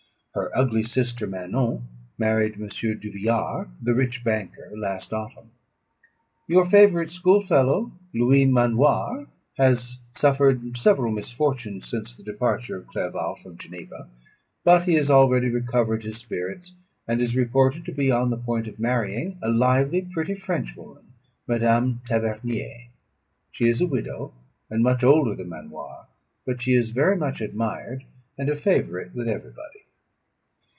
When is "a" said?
19.41-19.47, 23.81-23.85, 28.47-28.55